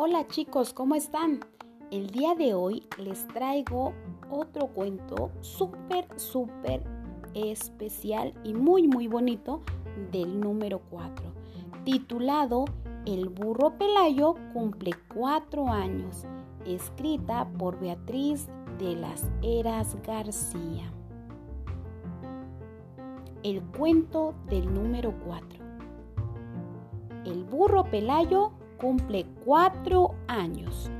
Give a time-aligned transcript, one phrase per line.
[0.00, 1.40] Hola chicos, ¿cómo están?
[1.90, 3.94] El día de hoy les traigo
[4.30, 6.84] otro cuento súper, súper
[7.34, 9.60] especial y muy, muy bonito
[10.12, 11.24] del número 4,
[11.84, 12.66] titulado
[13.06, 16.26] El burro Pelayo cumple cuatro años,
[16.64, 18.46] escrita por Beatriz
[18.78, 20.92] de las Heras García.
[23.42, 25.58] El cuento del número 4.
[27.24, 30.90] El burro Pelayo cumple cuatro años.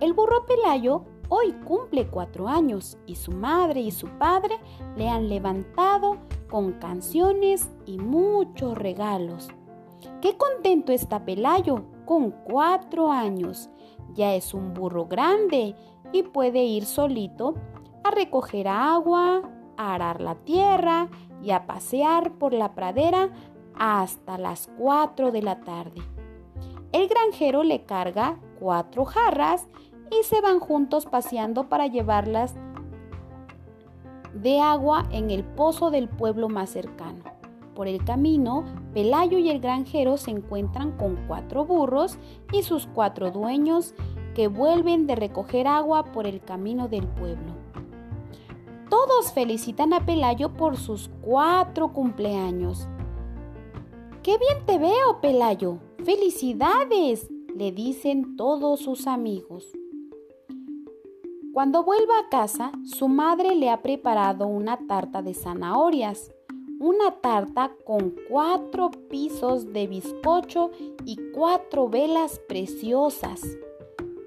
[0.00, 4.58] El burro Pelayo hoy cumple cuatro años y su madre y su padre
[4.96, 6.18] le han levantado
[6.48, 9.48] con canciones y muchos regalos.
[10.20, 13.70] Qué contento está Pelayo con cuatro años.
[14.14, 15.76] Ya es un burro grande
[16.12, 17.54] y puede ir solito
[18.02, 19.42] a recoger agua,
[19.76, 21.08] a arar la tierra
[21.42, 23.30] y a pasear por la pradera
[23.74, 26.02] hasta las cuatro de la tarde.
[26.92, 29.68] El granjero le carga cuatro jarras
[30.10, 32.56] y se van juntos paseando para llevarlas
[34.34, 37.22] de agua en el pozo del pueblo más cercano.
[37.74, 42.18] Por el camino, Pelayo y el granjero se encuentran con cuatro burros
[42.52, 43.94] y sus cuatro dueños
[44.34, 47.54] que vuelven de recoger agua por el camino del pueblo.
[48.88, 52.88] Todos felicitan a Pelayo por sus cuatro cumpleaños.
[54.24, 55.78] ¡Qué bien te veo, Pelayo!
[56.04, 57.28] ¡Felicidades!
[57.54, 59.70] le dicen todos sus amigos.
[61.52, 66.32] Cuando vuelva a casa, su madre le ha preparado una tarta de zanahorias,
[66.78, 70.70] una tarta con cuatro pisos de bizcocho
[71.04, 73.42] y cuatro velas preciosas.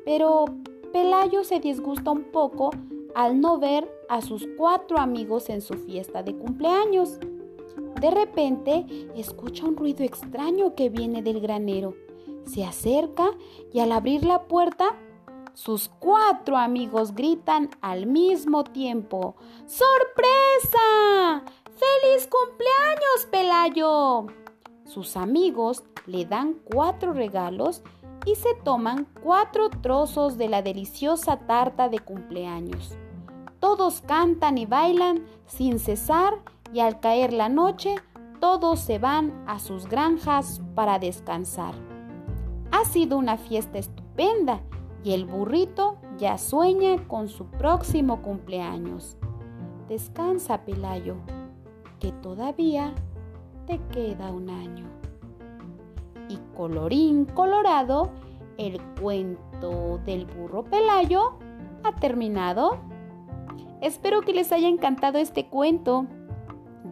[0.05, 0.45] Pero
[0.91, 2.69] Pelayo se disgusta un poco
[3.16, 7.17] al no ver a sus cuatro amigos en su fiesta de cumpleaños.
[8.03, 11.95] De repente escucha un ruido extraño que viene del granero.
[12.45, 13.29] Se acerca
[13.71, 14.88] y al abrir la puerta,
[15.53, 19.38] sus cuatro amigos gritan al mismo tiempo.
[19.66, 21.45] ¡Sorpresa!
[21.63, 24.25] ¡Feliz cumpleaños, Pelayo!
[24.83, 27.83] Sus amigos le dan cuatro regalos
[28.25, 32.97] y se toman cuatro trozos de la deliciosa tarta de cumpleaños.
[33.61, 36.33] Todos cantan y bailan sin cesar
[36.73, 37.95] y al caer la noche
[38.39, 41.75] todos se van a sus granjas para descansar.
[42.72, 44.59] Ha sido una fiesta estupenda
[45.03, 49.17] y el burrito ya sueña con su próximo cumpleaños.
[49.88, 51.16] Descansa, Pelayo,
[52.00, 52.94] que todavía
[53.67, 54.88] te queda un año.
[56.28, 58.09] Y colorín colorado,
[58.57, 61.38] el cuento del burro Pelayo
[61.84, 62.78] ha terminado.
[63.81, 66.07] Espero que les haya encantado este cuento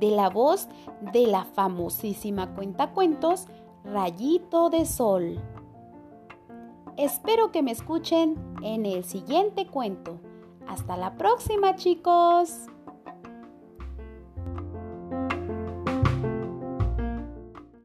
[0.02, 0.68] de la voz
[1.14, 3.46] de la famosísima cuentacuentos
[3.86, 5.40] Rayito de Sol.
[6.98, 10.20] Espero que me escuchen en el siguiente cuento.
[10.68, 12.71] Hasta la próxima chicos.